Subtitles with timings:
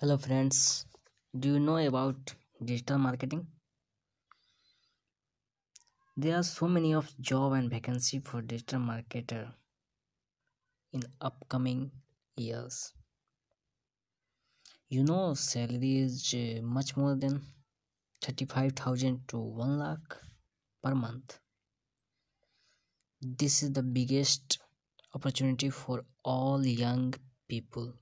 [0.00, 0.86] Hello friends,
[1.38, 3.46] do you know about digital marketing?
[6.16, 9.52] There are so many of job and vacancy for digital marketer
[10.92, 11.92] in upcoming
[12.36, 12.92] years.
[14.88, 17.40] You know salary is uh, much more than
[18.20, 20.16] 35,000 to 1 lakh
[20.82, 21.38] per month.
[23.22, 24.58] This is the biggest
[25.14, 27.14] opportunity for all young
[27.46, 27.94] people.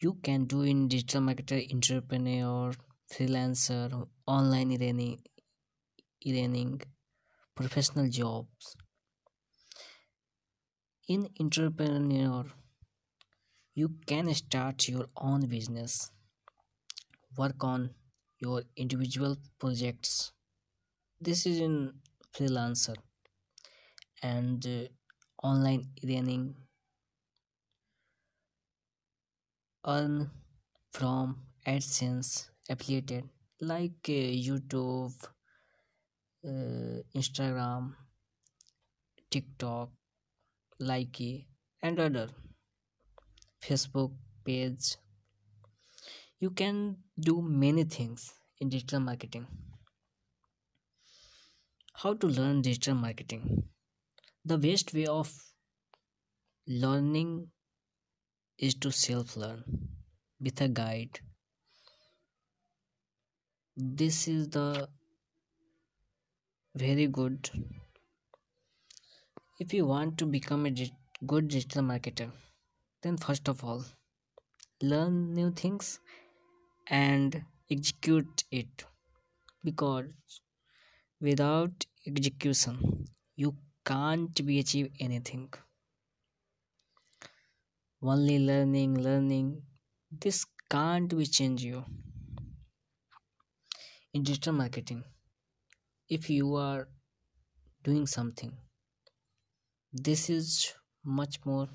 [0.00, 2.72] You can do in digital marketer, entrepreneur,
[3.12, 5.20] freelancer, online earning,
[6.26, 6.80] earning
[7.54, 8.76] professional jobs.
[11.08, 12.44] In entrepreneur
[13.74, 16.10] you can start your own business.
[17.36, 17.90] Work on
[18.38, 20.32] your individual projects.
[21.20, 21.94] This is in
[22.32, 22.96] freelancer
[24.22, 26.54] and uh, online earning
[29.86, 30.30] earn
[30.92, 33.24] from adsense affiliated
[33.60, 35.14] like uh, youtube
[36.46, 37.92] uh, instagram
[39.30, 39.90] tiktok
[40.80, 41.46] Likee
[41.82, 42.28] and other.
[43.62, 44.12] Facebook
[44.44, 44.96] page.
[46.40, 49.46] You can do many things in digital marketing.
[51.94, 53.64] How to learn digital marketing?
[54.44, 55.32] The best way of
[56.66, 57.48] learning
[58.58, 59.64] is to self learn
[60.40, 61.20] with a guide.
[63.76, 64.88] This is the
[66.74, 67.50] very good.
[69.58, 70.74] If you want to become a
[71.26, 72.30] good digital marketer
[73.02, 73.84] then first of all
[74.82, 76.00] learn new things
[76.88, 78.84] and execute it.
[79.62, 80.40] Because
[81.20, 85.48] without execution you can't be achieve anything
[88.04, 89.62] only learning learning.
[90.10, 91.84] This can't be change you.
[94.14, 95.04] In digital marketing
[96.08, 96.88] if you are
[97.82, 98.56] doing something
[99.92, 101.68] this is much more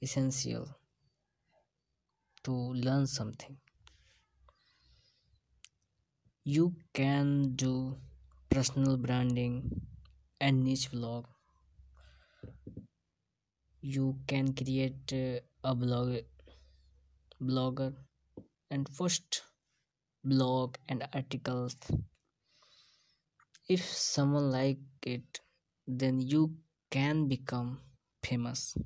[0.00, 0.66] essential
[2.42, 3.58] to learn something.
[6.44, 7.98] You can do
[8.48, 9.82] personal branding
[10.40, 11.26] and niche vlog
[13.94, 16.16] you can create a blog
[17.48, 17.92] blogger
[18.68, 19.42] and post
[20.24, 21.76] blog and articles.
[23.68, 25.40] If someone like it
[25.86, 26.56] then you
[26.90, 27.78] can become
[28.24, 28.76] famous.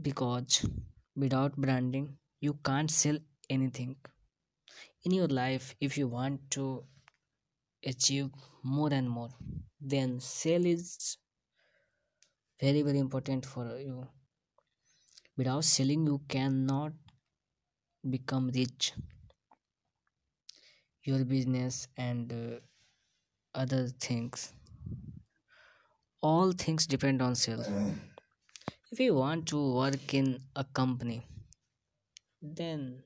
[0.00, 0.64] Because
[1.14, 3.18] without branding you can't sell
[3.50, 3.96] anything.
[5.04, 6.84] In your life if you want to
[7.84, 8.30] achieve
[8.62, 9.28] more and more
[9.78, 11.18] then sale is
[12.60, 14.06] very very important for you.
[15.36, 16.92] Without selling you cannot
[18.08, 18.92] become rich.
[21.02, 22.60] Your business and uh,
[23.54, 24.52] other things.
[26.22, 27.68] All things depend on sales.
[28.90, 31.26] If you want to work in a company
[32.44, 33.02] then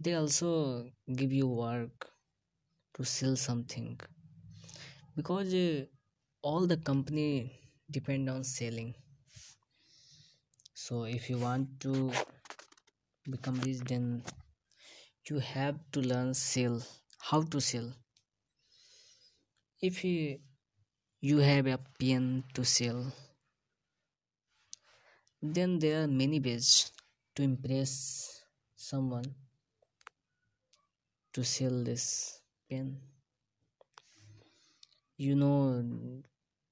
[0.00, 2.10] they also give you work
[2.94, 4.00] to sell something.
[5.14, 5.84] Because uh,
[6.42, 7.52] all the company
[7.92, 8.94] depend on selling.
[10.74, 12.10] So if you want to
[13.30, 14.22] become rich then
[15.28, 16.82] you have to learn sell
[17.20, 17.92] how to sell.
[19.80, 20.40] If you
[21.20, 23.12] you have a pen to sell
[25.40, 26.90] then there are many ways
[27.34, 28.44] to impress
[28.76, 29.34] someone
[31.32, 33.00] to sell this pen.
[35.16, 36.22] You know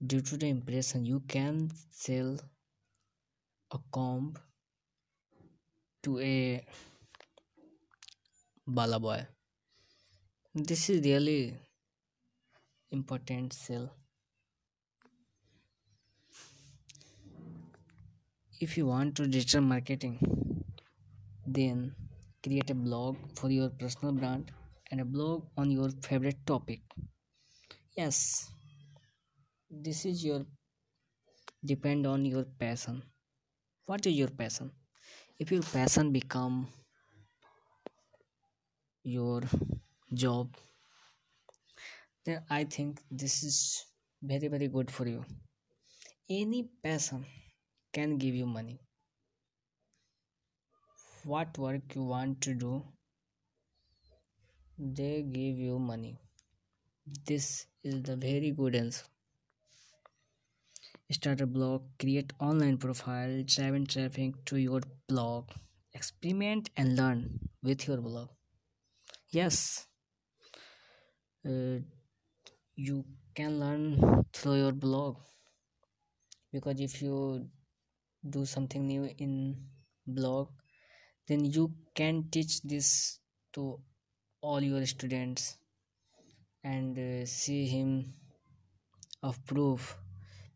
[0.06, 2.38] due to the impression you can sell
[3.72, 4.34] a comb
[6.02, 6.64] to a
[8.66, 9.26] bala boy
[10.54, 11.56] this is really
[12.90, 13.88] important sell.
[18.60, 20.18] If you want to digital marketing
[21.46, 21.94] then
[22.42, 24.50] create a blog for your personal brand
[24.90, 26.80] and a blog on your favorite topic.
[27.96, 28.49] Yes
[29.70, 30.44] this is your
[31.64, 33.02] depend on your passion.
[33.86, 34.72] What is your passion?
[35.38, 36.68] If your passion become
[39.02, 39.42] your
[40.12, 40.54] job
[42.26, 43.86] then i think this is
[44.22, 45.24] very very good for you.
[46.28, 47.24] Any passion
[47.92, 48.78] can give you money.
[51.24, 52.82] What work you want to do
[54.78, 56.18] they give you money.
[57.26, 59.04] This is the very good answer
[61.10, 65.50] Start a blog, create online profile, drive traffic to your blog,
[65.92, 68.28] experiment and learn with your blog.
[69.30, 69.86] Yes,
[71.44, 71.78] uh,
[72.76, 73.04] you
[73.34, 75.16] can learn through your blog
[76.52, 77.46] because if you
[78.28, 79.56] do something new in
[80.06, 80.48] blog
[81.26, 83.18] then you can teach this
[83.52, 83.80] to
[84.42, 85.56] all your students
[86.64, 88.12] and uh, see him
[89.22, 89.96] of proof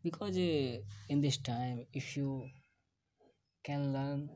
[0.05, 0.77] because uh,
[1.09, 2.31] in this time if you
[3.63, 4.29] can learn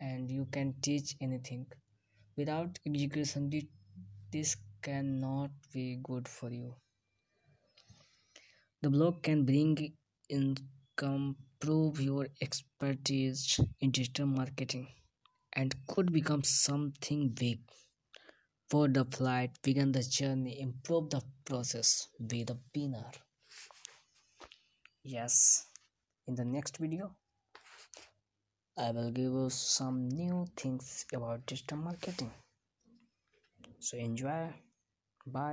[0.00, 1.66] and you can teach anything
[2.36, 3.50] without education
[4.32, 6.74] this cannot be good for you.
[8.82, 9.92] The blog can bring
[10.28, 14.88] income prove your expertise in digital marketing
[15.54, 17.60] and could become something big.
[18.68, 23.10] For the flight begin the journey improve the process be the winner
[25.04, 25.66] yes.
[26.26, 27.14] In the next video
[28.76, 32.30] i will give you some new things about digital marketing.
[33.78, 34.52] So enjoy.
[35.26, 35.52] Bye